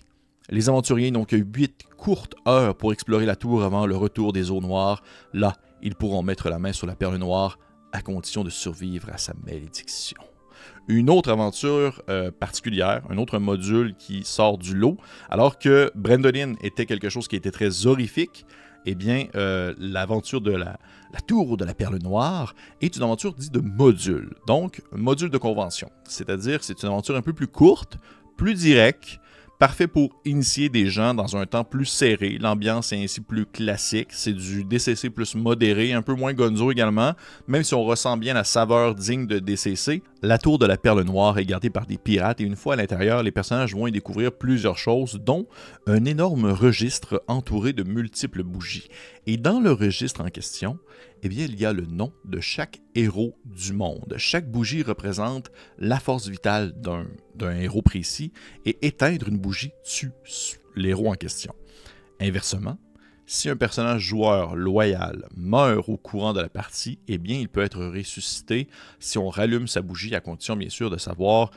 Les 0.51 0.67
aventuriers 0.67 1.11
n'ont 1.11 1.23
que 1.23 1.37
huit 1.37 1.85
courtes 1.97 2.35
heures 2.45 2.75
pour 2.75 2.91
explorer 2.91 3.25
la 3.25 3.37
tour 3.37 3.63
avant 3.63 3.85
le 3.85 3.95
retour 3.95 4.33
des 4.33 4.51
eaux 4.51 4.59
noires. 4.59 5.01
Là, 5.31 5.55
ils 5.81 5.95
pourront 5.95 6.23
mettre 6.23 6.49
la 6.49 6.59
main 6.59 6.73
sur 6.73 6.85
la 6.85 6.95
perle 6.95 7.15
noire 7.15 7.57
à 7.93 8.01
condition 8.01 8.43
de 8.43 8.49
survivre 8.49 9.09
à 9.13 9.17
sa 9.17 9.33
malédiction. 9.45 10.21
Une 10.89 11.09
autre 11.09 11.31
aventure 11.31 12.01
euh, 12.09 12.31
particulière, 12.31 13.01
un 13.09 13.17
autre 13.17 13.39
module 13.39 13.95
qui 13.95 14.25
sort 14.25 14.57
du 14.57 14.75
lot, 14.75 14.97
alors 15.29 15.57
que 15.57 15.89
Brendoline 15.95 16.57
était 16.61 16.85
quelque 16.85 17.07
chose 17.07 17.29
qui 17.29 17.37
était 17.37 17.51
très 17.51 17.87
horrifique, 17.87 18.45
eh 18.85 18.93
bien, 18.93 19.27
euh, 19.35 19.73
l'aventure 19.77 20.41
de 20.41 20.51
la, 20.51 20.79
la, 21.13 21.19
tour 21.21 21.55
de 21.55 21.63
la 21.63 21.73
perle 21.73 21.97
noire 21.99 22.55
est 22.81 22.97
une 22.97 23.03
aventure 23.03 23.35
dite 23.35 23.53
de 23.53 23.61
module. 23.61 24.33
Donc, 24.47 24.81
module 24.91 25.29
de 25.29 25.37
convention. 25.37 25.89
C'est-à-dire, 26.03 26.61
c'est 26.61 26.83
une 26.83 26.89
aventure 26.89 27.15
un 27.15 27.21
peu 27.21 27.31
plus 27.31 27.47
courte, 27.47 27.97
plus 28.35 28.55
directe, 28.55 29.19
Parfait 29.61 29.85
pour 29.85 30.09
initier 30.25 30.69
des 30.69 30.87
gens 30.87 31.13
dans 31.13 31.37
un 31.37 31.45
temps 31.45 31.63
plus 31.63 31.85
serré. 31.85 32.39
L'ambiance 32.41 32.93
est 32.93 33.03
ainsi 33.03 33.21
plus 33.21 33.45
classique. 33.45 34.07
C'est 34.09 34.33
du 34.33 34.63
DCC 34.63 35.11
plus 35.11 35.35
modéré, 35.35 35.93
un 35.93 36.01
peu 36.01 36.15
moins 36.15 36.33
gonzo 36.33 36.71
également, 36.71 37.13
même 37.47 37.61
si 37.61 37.75
on 37.75 37.83
ressent 37.83 38.17
bien 38.17 38.33
la 38.33 38.43
saveur 38.43 38.95
digne 38.95 39.27
de 39.27 39.37
DCC. 39.37 40.01
La 40.23 40.39
tour 40.39 40.57
de 40.57 40.65
la 40.65 40.77
perle 40.77 41.03
noire 41.03 41.37
est 41.37 41.45
gardée 41.45 41.69
par 41.69 41.85
des 41.85 41.99
pirates 41.99 42.41
et 42.41 42.43
une 42.43 42.55
fois 42.55 42.73
à 42.73 42.77
l'intérieur, 42.77 43.21
les 43.21 43.29
personnages 43.29 43.75
vont 43.75 43.85
y 43.85 43.91
découvrir 43.91 44.31
plusieurs 44.31 44.79
choses, 44.79 45.19
dont 45.23 45.45
un 45.85 46.05
énorme 46.05 46.45
registre 46.45 47.23
entouré 47.27 47.71
de 47.71 47.83
multiples 47.83 48.41
bougies. 48.41 48.89
Et 49.27 49.37
dans 49.37 49.59
le 49.59 49.71
registre 49.71 50.21
en 50.21 50.29
question, 50.29 50.79
eh 51.23 51.29
bien, 51.29 51.45
il 51.45 51.59
y 51.59 51.65
a 51.65 51.73
le 51.73 51.85
nom 51.85 52.11
de 52.25 52.39
chaque 52.39 52.81
héros 52.95 53.37
du 53.45 53.73
monde. 53.73 54.15
Chaque 54.17 54.49
bougie 54.49 54.83
représente 54.83 55.51
la 55.77 55.99
force 55.99 56.27
vitale 56.27 56.73
d'un 56.81 57.55
héros 57.55 57.81
précis 57.81 58.33
et 58.65 58.85
éteindre 58.85 59.27
une 59.29 59.37
bougie 59.37 59.71
tue 59.83 60.11
l'héros 60.75 61.11
en 61.11 61.15
question. 61.15 61.53
Inversement, 62.19 62.77
Si 63.27 63.49
un 63.49 63.55
personnage 63.55 64.01
joueur 64.01 64.57
loyal 64.57 65.25
meurt 65.37 65.87
au 65.87 65.95
courant 65.95 66.33
de 66.33 66.41
la 66.41 66.49
partie, 66.49 66.99
eh 67.07 67.17
bien, 67.17 67.37
il 67.37 67.47
peut 67.47 67.61
être 67.61 67.85
ressuscité 67.85 68.67
si 68.99 69.17
on 69.17 69.29
rallume 69.29 69.67
sa 69.67 69.81
bougie, 69.81 70.13
à 70.15 70.19
condition 70.19 70.57
bien 70.57 70.69
sûr 70.69 70.89
de 70.89 70.97
savoir 70.97 71.51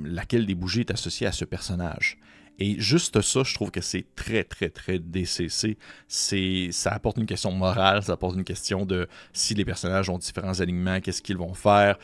laquelle 0.00 0.46
des 0.46 0.54
bougies 0.54 0.80
est 0.80 0.92
associée 0.92 1.26
à 1.26 1.32
ce 1.32 1.44
personnage. 1.44 2.18
Et 2.58 2.80
juste 2.80 3.20
ça, 3.20 3.42
je 3.44 3.54
trouve 3.54 3.70
que 3.70 3.80
c'est 3.80 4.04
très, 4.16 4.44
très, 4.44 4.68
très 4.68 4.98
DCC. 4.98 5.76
Ça 6.08 6.90
apporte 6.90 7.16
une 7.16 7.26
question 7.26 7.52
morale, 7.52 8.02
ça 8.02 8.12
apporte 8.12 8.36
une 8.36 8.44
question 8.44 8.84
de 8.84 9.06
si 9.32 9.54
les 9.54 9.64
personnages 9.64 10.10
ont 10.10 10.18
différents 10.18 10.60
alignements, 10.60 11.00
qu'est-ce 11.00 11.22
qu'ils 11.22 11.36
vont 11.36 11.54
faire. 11.54 11.98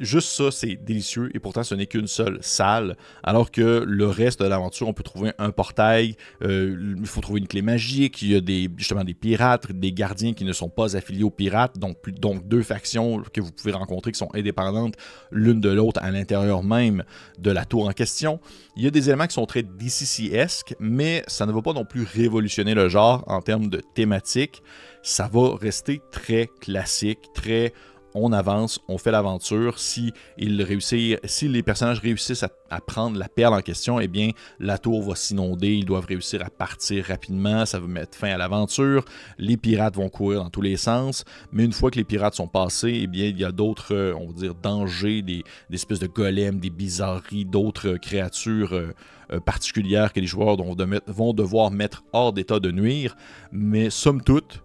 Juste 0.00 0.28
ça, 0.28 0.50
c'est 0.50 0.76
délicieux. 0.76 1.30
Et 1.34 1.38
pourtant, 1.38 1.62
ce 1.62 1.74
n'est 1.74 1.86
qu'une 1.86 2.08
seule 2.08 2.38
salle. 2.40 2.96
Alors 3.22 3.50
que 3.50 3.84
le 3.86 4.06
reste 4.06 4.42
de 4.42 4.46
l'aventure, 4.46 4.88
on 4.88 4.92
peut 4.92 5.02
trouver 5.02 5.32
un 5.38 5.50
portail, 5.50 6.16
euh, 6.42 6.96
il 6.98 7.06
faut 7.06 7.20
trouver 7.20 7.40
une 7.40 7.48
clé 7.48 7.62
magique, 7.62 8.22
il 8.22 8.32
y 8.32 8.36
a 8.36 8.40
des, 8.40 8.68
justement 8.76 9.04
des 9.04 9.14
pirates, 9.14 9.70
des 9.70 9.92
gardiens 9.92 10.32
qui 10.32 10.44
ne 10.44 10.52
sont 10.52 10.68
pas 10.68 10.96
affiliés 10.96 11.22
aux 11.24 11.30
pirates, 11.30 11.78
donc, 11.78 12.10
donc 12.10 12.48
deux 12.48 12.62
factions 12.62 13.22
que 13.32 13.40
vous 13.40 13.52
pouvez 13.52 13.72
rencontrer 13.72 14.12
qui 14.12 14.18
sont 14.18 14.34
indépendantes 14.34 14.94
l'une 15.30 15.60
de 15.60 15.70
l'autre 15.70 16.00
à 16.02 16.10
l'intérieur 16.10 16.62
même 16.62 17.04
de 17.38 17.50
la 17.50 17.64
tour 17.64 17.88
en 17.88 17.92
question. 17.92 18.40
Il 18.76 18.82
y 18.82 18.86
a 18.86 18.90
des 18.90 19.08
éléments 19.08 19.26
qui 19.26 19.34
sont 19.34 19.46
très 19.46 19.62
DCC-esque, 19.92 20.74
mais 20.80 21.22
ça 21.26 21.44
ne 21.46 21.52
va 21.52 21.60
pas 21.60 21.72
non 21.72 21.84
plus 21.84 22.02
révolutionner 22.02 22.74
le 22.74 22.88
genre 22.88 23.24
en 23.26 23.40
termes 23.42 23.68
de 23.68 23.82
thématique. 23.94 24.62
Ça 25.02 25.28
va 25.32 25.54
rester 25.56 26.00
très 26.10 26.48
classique, 26.60 27.20
très 27.34 27.72
on 28.14 28.32
avance, 28.32 28.80
on 28.88 28.98
fait 28.98 29.10
l'aventure. 29.10 29.78
Si, 29.78 30.12
si 30.38 31.48
les 31.48 31.62
personnages 31.62 32.00
réussissent 32.00 32.44
à, 32.44 32.80
prendre 32.80 33.18
la 33.18 33.28
perle 33.28 33.54
en 33.54 33.60
question, 33.60 34.00
eh 34.00 34.08
bien, 34.08 34.30
la 34.58 34.78
tour 34.78 35.02
va 35.02 35.14
s'inonder. 35.14 35.74
Ils 35.74 35.84
doivent 35.84 36.06
réussir 36.06 36.42
à 36.44 36.50
partir 36.50 37.04
rapidement. 37.06 37.66
Ça 37.66 37.78
va 37.78 37.86
mettre 37.86 38.16
fin 38.16 38.30
à 38.30 38.36
l'aventure. 38.36 39.04
Les 39.38 39.56
pirates 39.56 39.96
vont 39.96 40.08
courir 40.08 40.42
dans 40.42 40.50
tous 40.50 40.62
les 40.62 40.76
sens. 40.76 41.24
Mais 41.52 41.64
une 41.64 41.72
fois 41.72 41.90
que 41.90 41.96
les 41.96 42.04
pirates 42.04 42.34
sont 42.34 42.48
passés, 42.48 43.00
eh 43.02 43.06
bien, 43.06 43.26
il 43.26 43.38
y 43.38 43.44
a 43.44 43.52
d'autres, 43.52 43.94
euh, 43.94 44.14
on 44.14 44.26
va 44.28 44.32
dire, 44.32 44.54
dangers, 44.54 45.22
des, 45.22 45.44
espèces 45.72 46.00
de 46.00 46.06
golems, 46.06 46.60
des 46.60 46.70
bizarreries, 46.70 47.44
d'autres 47.44 47.96
créatures. 47.96 48.72
Euh, 48.72 48.92
euh, 49.32 49.40
particulières 49.40 50.12
que 50.12 50.20
les 50.20 50.26
joueurs 50.26 50.56
vont 50.56 51.32
devoir 51.32 51.70
mettre 51.70 52.02
hors 52.12 52.32
d'état 52.32 52.60
de 52.60 52.70
nuire. 52.70 53.16
Mais 53.50 53.88
somme 53.88 54.20
toute, 54.20 54.62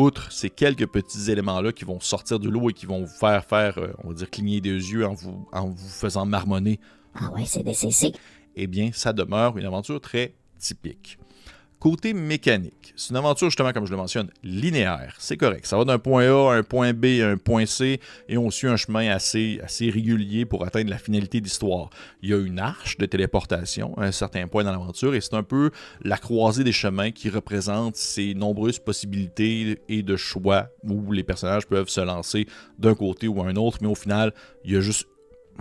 outre 0.00 0.32
ces 0.32 0.50
quelques 0.50 0.86
petits 0.86 1.30
éléments-là 1.30 1.72
qui 1.72 1.84
vont 1.84 2.00
sortir 2.00 2.38
du 2.38 2.50
lot 2.50 2.70
et 2.70 2.72
qui 2.72 2.86
vont 2.86 3.00
vous 3.00 3.18
faire 3.18 3.44
faire, 3.44 3.78
euh, 3.78 3.92
on 4.02 4.08
va 4.08 4.14
dire, 4.14 4.30
cligner 4.30 4.60
des 4.60 4.70
yeux 4.70 5.06
en 5.06 5.14
vous, 5.14 5.46
en 5.52 5.68
vous 5.68 5.88
faisant 5.88 6.26
marmonner. 6.26 6.80
Ah 7.14 7.30
ouais, 7.32 7.44
c'est 7.44 7.62
DCC. 7.62 8.12
Eh 8.56 8.66
bien, 8.66 8.90
ça 8.92 9.12
demeure 9.12 9.56
une 9.58 9.66
aventure 9.66 10.00
très 10.00 10.34
typique. 10.58 11.18
Côté 11.80 12.12
mécanique, 12.12 12.92
c'est 12.94 13.08
une 13.08 13.16
aventure 13.16 13.48
justement, 13.48 13.72
comme 13.72 13.86
je 13.86 13.90
le 13.90 13.96
mentionne, 13.96 14.28
linéaire. 14.44 15.16
C'est 15.18 15.38
correct. 15.38 15.64
Ça 15.64 15.78
va 15.78 15.86
d'un 15.86 15.98
point 15.98 16.24
A 16.24 16.52
à 16.52 16.56
un 16.56 16.62
point 16.62 16.92
B 16.92 17.22
à 17.22 17.28
un 17.28 17.38
point 17.38 17.64
C 17.64 18.00
et 18.28 18.36
on 18.36 18.50
suit 18.50 18.68
un 18.68 18.76
chemin 18.76 19.08
assez, 19.08 19.62
régulier 19.80 20.44
pour 20.44 20.66
atteindre 20.66 20.90
la 20.90 20.98
finalité 20.98 21.40
d'histoire. 21.40 21.88
Il 22.20 22.28
y 22.28 22.34
a 22.34 22.36
une 22.36 22.58
arche 22.58 22.98
de 22.98 23.06
téléportation 23.06 23.96
à 23.96 24.04
un 24.04 24.12
certain 24.12 24.46
point 24.46 24.62
dans 24.62 24.72
l'aventure 24.72 25.14
et 25.14 25.22
c'est 25.22 25.32
un 25.32 25.42
peu 25.42 25.70
la 26.02 26.18
croisée 26.18 26.64
des 26.64 26.72
chemins 26.72 27.12
qui 27.12 27.30
représente 27.30 27.96
ces 27.96 28.34
nombreuses 28.34 28.78
possibilités 28.78 29.78
et 29.88 30.02
de 30.02 30.16
choix 30.16 30.68
où 30.84 31.12
les 31.12 31.24
personnages 31.24 31.66
peuvent 31.66 31.88
se 31.88 32.02
lancer 32.02 32.46
d'un 32.78 32.94
côté 32.94 33.26
ou 33.26 33.42
un 33.42 33.56
autre, 33.56 33.78
mais 33.80 33.88
au 33.88 33.94
final, 33.94 34.34
il 34.66 34.74
y 34.74 34.76
a 34.76 34.82
juste 34.82 35.06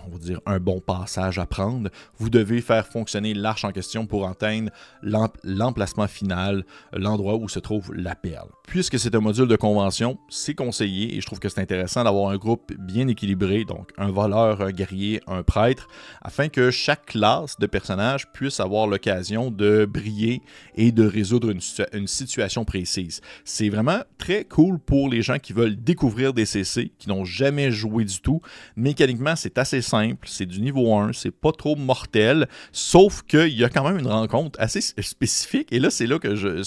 on 0.08 0.12
va 0.12 0.18
dire, 0.18 0.40
un 0.46 0.60
bon 0.60 0.80
passage 0.80 1.40
à 1.40 1.46
prendre. 1.46 1.90
Vous 2.18 2.30
devez 2.30 2.62
faire 2.62 2.88
fonctionner 2.88 3.34
l'arche 3.34 3.64
en 3.64 3.72
question 3.72 4.06
pour 4.06 4.28
atteindre 4.28 4.72
l'emplacement 5.02 6.08
final, 6.08 6.66
l'endroit 6.94 7.36
où 7.36 7.50
se 7.50 7.60
trouve 7.60 7.94
la 7.94 8.16
perle. 8.16 8.50
Puisque 8.68 9.00
c'est 9.00 9.16
un 9.16 9.20
module 9.20 9.48
de 9.48 9.56
convention, 9.56 10.20
c'est 10.30 10.54
conseillé 10.54 11.16
et 11.16 11.22
je 11.22 11.26
trouve 11.26 11.40
que 11.40 11.50
c'est 11.50 11.62
intéressant 11.62 12.04
d'avoir 12.04 12.30
un 12.30 12.38
groupe 12.38 12.72
bien 12.78 13.08
équilibré, 13.08 13.66
donc 13.66 13.92
un 13.98 14.12
voleur, 14.12 14.62
un 14.62 14.72
guerrier, 14.72 15.22
un 15.28 15.44
prêtre, 15.44 15.88
afin 16.22 16.50
que 16.50 16.72
chaque 16.72 17.08
classe 17.08 17.58
de 17.58 17.66
personnages 17.66 18.32
puisse 18.32 18.60
avoir 18.60 18.88
l'occasion 18.88 19.52
de 19.52 19.86
briller 19.86 20.42
et 20.76 20.92
de 20.92 21.06
résoudre 21.06 21.50
une, 21.50 21.62
une 21.94 22.08
situation 22.08 22.66
précise. 22.66 23.22
C'est 23.44 23.70
vraiment 23.70 24.02
très 24.18 24.46
cool 24.46 24.80
pour 24.80 25.10
les 25.10 25.22
gens 25.22 25.40
qui 25.40 25.54
veulent 25.54 25.76
découvrir 25.76 26.34
des 26.34 26.46
CC, 26.46 26.92
qui 26.98 27.10
n'ont 27.10 27.26
jamais 27.26 27.72
joué 27.72 28.06
du 28.06 28.20
tout. 28.22 28.42
Mécaniquement, 28.76 29.36
c'est 29.36 29.58
assez 29.58 29.82
simple, 29.90 30.28
c'est 30.30 30.46
du 30.46 30.62
niveau 30.62 30.94
1, 30.94 31.14
c'est 31.14 31.32
pas 31.32 31.52
trop 31.52 31.76
mortel, 31.76 32.48
sauf 32.72 33.24
qu'il 33.24 33.58
y 33.58 33.64
a 33.64 33.70
quand 33.70 33.84
même 33.84 34.00
une 34.00 34.08
rencontre 34.08 34.60
assez 34.62 34.82
spécifique. 34.82 35.72
Et 35.72 35.80
là, 35.80 35.90
c'est 35.90 36.08
là 36.08 36.20
que 36.20 36.36
je, 36.36 36.64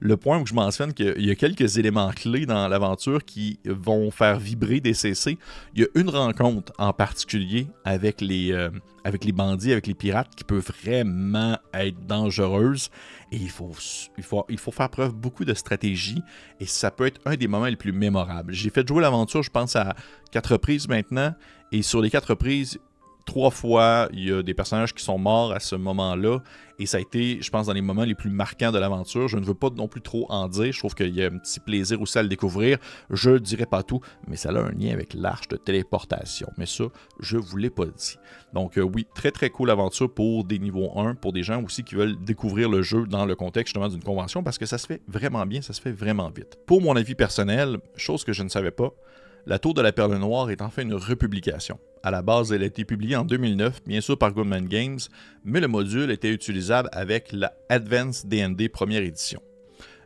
le 0.00 0.16
point 0.16 0.40
où 0.40 0.46
je 0.46 0.54
mentionne 0.54 0.92
qu'il 0.92 1.24
y 1.24 1.30
a 1.30 1.34
quelques 1.34 1.78
éléments 1.78 2.10
clés 2.10 2.46
dans 2.46 2.68
l'aventure 2.68 3.24
qui 3.24 3.58
vont 3.64 4.10
faire 4.10 4.38
vibrer 4.38 4.80
des 4.80 4.94
CC. 4.94 5.38
Il 5.74 5.82
y 5.82 5.84
a 5.84 5.88
une 5.94 6.10
rencontre 6.10 6.72
en 6.78 6.92
particulier 6.92 7.68
avec 7.84 8.20
les, 8.20 8.52
euh, 8.52 8.70
avec 9.04 9.24
les 9.24 9.32
bandits, 9.32 9.72
avec 9.72 9.86
les 9.86 9.94
pirates, 9.94 10.34
qui 10.34 10.44
peut 10.44 10.60
vraiment 10.82 11.58
être 11.72 12.06
dangereuse. 12.06 12.90
Et 13.30 13.36
il 13.36 13.50
faut, 13.50 13.72
il, 14.16 14.24
faut, 14.24 14.44
il 14.48 14.58
faut 14.58 14.72
faire 14.72 14.88
preuve 14.88 15.14
beaucoup 15.14 15.44
de 15.44 15.54
stratégie. 15.54 16.22
Et 16.60 16.66
ça 16.66 16.90
peut 16.90 17.06
être 17.06 17.20
un 17.26 17.36
des 17.36 17.46
moments 17.46 17.66
les 17.66 17.76
plus 17.76 17.92
mémorables. 17.92 18.52
J'ai 18.52 18.70
fait 18.70 18.86
jouer 18.86 19.02
l'aventure, 19.02 19.42
je 19.42 19.50
pense, 19.50 19.76
à 19.76 19.94
quatre 20.30 20.52
reprises 20.52 20.88
maintenant. 20.88 21.34
Et 21.74 21.82
sur 21.82 22.00
les 22.00 22.08
quatre 22.08 22.26
reprises, 22.26 22.78
trois 23.26 23.50
fois, 23.50 24.08
il 24.12 24.28
y 24.28 24.32
a 24.32 24.44
des 24.44 24.54
personnages 24.54 24.94
qui 24.94 25.02
sont 25.02 25.18
morts 25.18 25.50
à 25.50 25.58
ce 25.58 25.74
moment-là. 25.74 26.38
Et 26.78 26.86
ça 26.86 26.98
a 26.98 27.00
été, 27.00 27.42
je 27.42 27.50
pense, 27.50 27.66
dans 27.66 27.72
les 27.72 27.80
moments 27.80 28.04
les 28.04 28.14
plus 28.14 28.30
marquants 28.30 28.70
de 28.70 28.78
l'aventure. 28.78 29.26
Je 29.26 29.38
ne 29.38 29.44
veux 29.44 29.54
pas 29.54 29.70
non 29.70 29.88
plus 29.88 30.00
trop 30.00 30.24
en 30.28 30.46
dire. 30.46 30.72
Je 30.72 30.78
trouve 30.78 30.94
qu'il 30.94 31.12
y 31.12 31.20
a 31.20 31.26
un 31.26 31.38
petit 31.38 31.58
plaisir 31.58 32.00
aussi 32.00 32.16
à 32.16 32.22
le 32.22 32.28
découvrir. 32.28 32.78
Je 33.10 33.30
ne 33.30 33.38
dirai 33.38 33.66
pas 33.66 33.82
tout, 33.82 33.98
mais 34.28 34.36
ça 34.36 34.50
a 34.50 34.58
un 34.60 34.70
lien 34.70 34.92
avec 34.92 35.14
l'arche 35.14 35.48
de 35.48 35.56
téléportation. 35.56 36.46
Mais 36.58 36.66
ça, 36.66 36.84
je 37.18 37.38
ne 37.38 37.42
vous 37.42 37.56
l'ai 37.56 37.70
pas 37.70 37.86
dit. 37.86 38.18
Donc 38.52 38.78
euh, 38.78 38.82
oui, 38.82 39.04
très 39.12 39.32
très 39.32 39.50
cool 39.50 39.68
aventure 39.68 40.14
pour 40.14 40.44
des 40.44 40.60
niveaux 40.60 40.96
1, 40.96 41.16
pour 41.16 41.32
des 41.32 41.42
gens 41.42 41.60
aussi 41.60 41.82
qui 41.82 41.96
veulent 41.96 42.22
découvrir 42.24 42.68
le 42.68 42.82
jeu 42.82 43.04
dans 43.04 43.26
le 43.26 43.34
contexte 43.34 43.74
justement 43.74 43.88
d'une 43.88 44.04
convention, 44.04 44.44
parce 44.44 44.58
que 44.58 44.66
ça 44.66 44.78
se 44.78 44.86
fait 44.86 45.02
vraiment 45.08 45.44
bien, 45.44 45.60
ça 45.60 45.72
se 45.72 45.80
fait 45.80 45.90
vraiment 45.90 46.30
vite. 46.30 46.56
Pour 46.66 46.80
mon 46.80 46.94
avis 46.94 47.16
personnel, 47.16 47.78
chose 47.96 48.22
que 48.22 48.32
je 48.32 48.44
ne 48.44 48.48
savais 48.48 48.70
pas, 48.70 48.92
la 49.46 49.58
Tour 49.58 49.74
de 49.74 49.82
la 49.82 49.92
Perle 49.92 50.16
Noire 50.16 50.50
est 50.50 50.62
en 50.62 50.70
fait 50.70 50.82
une 50.82 50.94
republication. 50.94 51.78
À 52.02 52.10
la 52.10 52.22
base, 52.22 52.52
elle 52.52 52.62
a 52.62 52.66
été 52.66 52.84
publiée 52.84 53.16
en 53.16 53.24
2009, 53.24 53.82
bien 53.86 54.00
sûr 54.00 54.18
par 54.18 54.32
Goodman 54.32 54.66
Games, 54.66 54.98
mais 55.44 55.60
le 55.60 55.68
module 55.68 56.10
était 56.10 56.30
utilisable 56.30 56.88
avec 56.92 57.30
la 57.32 57.52
Advanced 57.68 58.28
D&D 58.28 58.68
première 58.70 59.02
édition. 59.02 59.42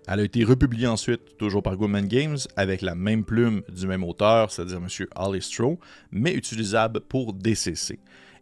Elle 0.09 0.21
a 0.21 0.25
été 0.25 0.43
republiée 0.43 0.87
ensuite, 0.87 1.37
toujours 1.37 1.63
par 1.63 1.77
Goodman 1.77 2.09
Games, 2.09 2.39
avec 2.57 2.83
la 2.83 2.95
même 2.95 3.25
plume 3.25 3.63
du 3.69 3.87
même 3.87 4.03
auteur, 4.03 4.51
c'est-à-dire 4.51 4.79
M. 4.79 5.07
Alistro, 5.15 5.79
mais 6.11 6.33
utilisable 6.35 7.01
pour 7.01 7.33
DCC. 7.33 8.01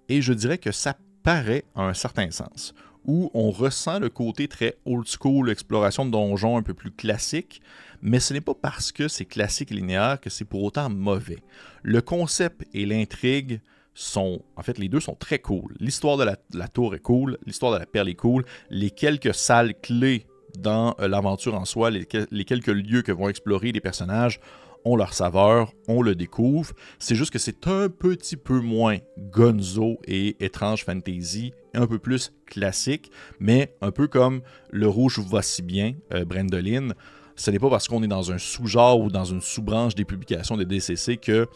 Et 0.08 0.22
je 0.22 0.32
dirais 0.32 0.58
que 0.58 0.72
ça 0.72 0.96
paraît 1.22 1.64
à 1.74 1.82
un 1.82 1.94
certain 1.94 2.30
sens, 2.30 2.72
où 3.04 3.30
on 3.34 3.50
ressent 3.50 3.98
le 3.98 4.08
côté 4.08 4.48
très 4.48 4.76
old 4.86 5.06
school, 5.06 5.50
exploration 5.50 6.06
de 6.06 6.10
donjons 6.10 6.56
un 6.56 6.62
peu 6.62 6.74
plus 6.74 6.90
classique, 6.90 7.60
mais 8.02 8.20
ce 8.20 8.32
n'est 8.32 8.40
pas 8.40 8.54
parce 8.54 8.92
que 8.92 9.08
c'est 9.08 9.24
classique 9.24 9.70
linéaire 9.70 10.20
que 10.20 10.30
c'est 10.30 10.44
pour 10.44 10.62
autant 10.62 10.88
mauvais. 10.90 11.38
Le 11.82 12.00
concept 12.00 12.64
et 12.72 12.86
l'intrigue 12.86 13.60
sont, 13.96 14.42
en 14.56 14.62
fait, 14.62 14.78
les 14.78 14.88
deux 14.88 15.00
sont 15.00 15.14
très 15.14 15.38
cool. 15.38 15.74
L'histoire 15.80 16.16
de 16.16 16.24
la, 16.24 16.68
tour 16.68 16.94
est 16.94 17.00
cool, 17.00 17.38
l'histoire 17.46 17.72
de 17.72 17.78
la 17.78 17.86
perle 17.86 18.08
est 18.08 18.14
cool, 18.14 18.44
les 18.70 18.90
quelques 18.90 19.34
salles 19.34 19.74
clés 19.80 20.26
dans 20.58 20.94
euh, 21.00 21.08
l'aventure 21.08 21.54
en 21.54 21.64
soi, 21.64 21.90
les, 21.90 22.04
quelques 22.04 22.66
lieux 22.68 23.02
que 23.02 23.12
vont 23.12 23.28
explorer 23.28 23.72
les 23.72 23.80
personnages 23.80 24.40
ont 24.84 24.96
leur 24.96 25.14
saveur, 25.14 25.72
on 25.88 26.00
le 26.00 26.14
découvre. 26.14 26.72
C'est 26.98 27.16
juste 27.16 27.32
que 27.32 27.38
c'est 27.38 27.66
un 27.66 27.88
petit 27.88 28.36
peu 28.36 28.60
moins 28.60 28.98
gonzo 29.18 29.98
et 30.06 30.36
étrange 30.44 30.84
fantasy, 30.84 31.52
un 31.74 31.86
peu 31.86 31.98
plus 31.98 32.32
classique, 32.46 33.10
mais 33.40 33.74
un 33.80 33.90
peu 33.90 34.06
comme 34.06 34.42
Le 34.70 34.86
Rouge 34.86 35.18
va 35.18 35.42
si 35.42 35.62
bien, 35.62 35.94
euh, 36.14 36.24
Brendoline 36.24 36.94
ce 37.36 37.50
n'est 37.50 37.58
pas 37.58 37.70
parce 37.70 37.86
qu'on 37.86 38.02
est 38.02 38.08
dans 38.08 38.32
un 38.32 38.38
sous-genre 38.38 39.00
ou 39.00 39.10
dans 39.10 39.24
une 39.24 39.40
sous-branche 39.40 39.94
des 39.94 40.04
publications 40.04 40.56
de 40.56 40.64
DCC 40.64 41.18
que 41.18 41.46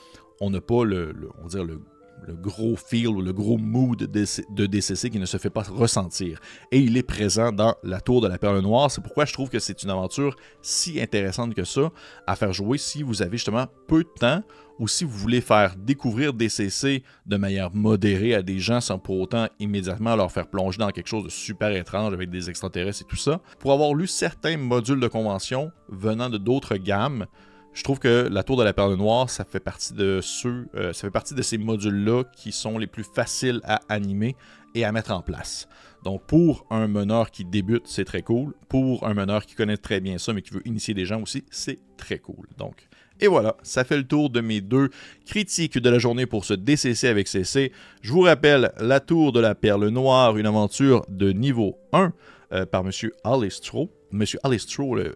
on 0.40 0.50
n'a 0.50 0.60
pas 0.60 0.84
le, 0.84 1.14
on 1.42 1.46
dire 1.48 1.64
le, 1.64 1.80
gros 2.28 2.76
feel 2.76 3.08
ou 3.08 3.22
le 3.22 3.32
gros 3.32 3.58
mood 3.58 3.98
de 3.98 4.66
DCC 4.66 5.10
qui 5.10 5.18
ne 5.18 5.26
se 5.26 5.36
fait 5.36 5.50
pas 5.50 5.62
ressentir. 5.62 6.40
Et 6.72 6.78
il 6.78 6.96
est 6.96 7.02
présent 7.02 7.52
dans 7.52 7.74
La 7.82 8.00
Tour 8.00 8.20
de 8.20 8.28
la 8.28 8.38
Perle 8.38 8.60
Noire. 8.60 8.90
C'est 8.90 9.02
pourquoi 9.02 9.24
je 9.24 9.32
trouve 9.32 9.48
que 9.48 9.58
c'est 9.58 9.82
une 9.82 9.90
aventure 9.90 10.36
si 10.62 11.00
intéressante 11.00 11.54
que 11.54 11.64
ça 11.64 11.90
à 12.26 12.36
faire 12.36 12.52
jouer 12.52 12.78
si 12.78 13.02
vous 13.02 13.22
avez 13.22 13.36
justement 13.36 13.66
peu 13.86 14.04
de 14.04 14.08
temps 14.18 14.42
ou 14.80 14.88
si 14.88 15.04
vous 15.04 15.10
voulez 15.10 15.42
faire 15.42 15.76
découvrir 15.76 16.32
DCC 16.32 17.04
de 17.26 17.36
manière 17.36 17.70
modérée 17.72 18.34
à 18.34 18.42
des 18.42 18.58
gens 18.58 18.80
sans 18.80 18.98
pour 18.98 19.20
autant 19.20 19.46
immédiatement 19.58 20.16
leur 20.16 20.32
faire 20.32 20.48
plonger 20.48 20.78
dans 20.78 20.88
quelque 20.88 21.06
chose 21.06 21.24
de 21.24 21.28
super 21.28 21.70
étrange 21.70 22.14
avec 22.14 22.30
des 22.30 22.48
extraterrestres 22.48 23.02
et 23.02 23.04
tout 23.04 23.16
ça, 23.16 23.40
pour 23.58 23.72
avoir 23.72 23.94
lu 23.94 24.06
certains 24.06 24.56
modules 24.56 24.98
de 24.98 25.06
convention 25.06 25.70
venant 25.90 26.30
de 26.30 26.38
d'autres 26.38 26.76
gammes, 26.76 27.26
je 27.72 27.84
trouve 27.84 27.98
que 27.98 28.28
la 28.30 28.42
Tour 28.42 28.56
de 28.56 28.64
la 28.64 28.72
Perle 28.72 28.94
Noire, 28.94 29.30
ça 29.30 29.44
fait 29.44 29.60
partie 29.60 29.94
de 29.94 30.20
ceux, 30.22 30.68
euh, 30.74 30.92
ça 30.92 31.02
fait 31.02 31.10
partie 31.10 31.34
de 31.34 31.42
ces 31.42 31.58
modules-là 31.58 32.24
qui 32.36 32.52
sont 32.52 32.78
les 32.78 32.86
plus 32.86 33.04
faciles 33.04 33.60
à 33.64 33.80
animer 33.88 34.36
et 34.74 34.84
à 34.84 34.92
mettre 34.92 35.12
en 35.12 35.22
place. 35.22 35.68
Donc, 36.04 36.22
pour 36.26 36.66
un 36.70 36.88
meneur 36.88 37.30
qui 37.30 37.44
débute, 37.44 37.86
c'est 37.86 38.04
très 38.04 38.22
cool. 38.22 38.54
Pour 38.68 39.06
un 39.06 39.14
meneur 39.14 39.44
qui 39.46 39.54
connaît 39.54 39.76
très 39.76 40.00
bien 40.00 40.18
ça, 40.18 40.32
mais 40.32 40.42
qui 40.42 40.50
veut 40.50 40.66
initier 40.66 40.94
des 40.94 41.04
gens 41.04 41.22
aussi, 41.22 41.44
c'est 41.50 41.78
très 41.96 42.18
cool. 42.18 42.46
Donc, 42.56 42.88
et 43.20 43.26
voilà, 43.26 43.56
ça 43.62 43.84
fait 43.84 43.98
le 43.98 44.04
tour 44.04 44.30
de 44.30 44.40
mes 44.40 44.62
deux 44.62 44.88
critiques 45.26 45.78
de 45.78 45.90
la 45.90 45.98
journée 45.98 46.24
pour 46.24 46.46
ce 46.46 46.54
DCC 46.54 47.06
avec 47.06 47.28
CC. 47.28 47.70
Je 48.00 48.12
vous 48.12 48.22
rappelle 48.22 48.72
La 48.78 49.00
Tour 49.00 49.32
de 49.32 49.40
la 49.40 49.54
Perle 49.54 49.88
Noire, 49.88 50.38
une 50.38 50.46
aventure 50.46 51.04
de 51.08 51.30
niveau 51.30 51.78
1 51.92 52.12
euh, 52.52 52.66
par 52.66 52.82
M. 52.84 52.90
Alistro. 53.24 53.90
M. 54.12 54.24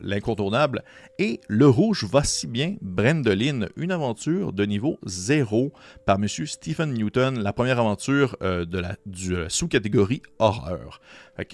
L'incontournable, 0.00 0.84
et 1.18 1.40
Le 1.48 1.68
Rouge 1.68 2.04
va 2.04 2.22
si 2.22 2.46
bien, 2.46 2.76
Brendeline, 2.80 3.68
une 3.76 3.90
aventure 3.90 4.52
de 4.52 4.64
niveau 4.64 4.98
0 5.04 5.72
par 6.06 6.16
M. 6.16 6.28
Stephen 6.28 6.92
Newton, 6.94 7.40
la 7.40 7.52
première 7.52 7.80
aventure 7.80 8.36
euh, 8.42 8.64
de 8.64 8.78
la, 8.78 8.96
euh, 9.30 9.48
sous-catégorie 9.48 10.22
horreur. 10.38 11.00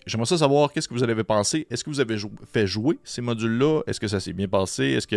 J'aimerais 0.07 0.27
savoir 0.27 0.73
qu'est-ce 0.73 0.89
que 0.89 0.95
vous 0.95 1.03
avez 1.03 1.25
pensé? 1.25 1.67
Est-ce 1.71 1.83
que 1.83 1.91
vous 1.91 2.01
avez 2.01 2.19
fait 2.53 2.67
jouer 2.67 2.99
ces 3.05 3.23
modules-là? 3.23 3.83
Est-ce 3.87 4.01
que 4.01 4.09
ça 4.09 4.21
s'est 4.21 4.35
bien 4.35 4.49
passé? 4.49 4.85
Est-ce 4.85 5.07
que 5.07 5.17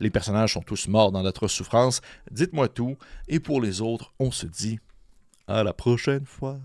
les 0.00 0.10
personnages 0.10 0.54
sont 0.54 0.62
tous 0.62 0.88
morts 0.88 1.12
dans 1.12 1.22
notre 1.22 1.48
souffrance? 1.48 2.00
Dites-moi 2.30 2.68
tout. 2.68 2.96
Et 3.28 3.40
pour 3.40 3.60
les 3.60 3.82
autres, 3.82 4.12
on 4.18 4.30
se 4.30 4.46
dit 4.46 4.78
à 5.46 5.62
la 5.62 5.72
prochaine 5.72 6.24
fois. 6.24 6.58